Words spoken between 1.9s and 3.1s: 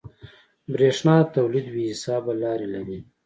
حسابه لارې لري.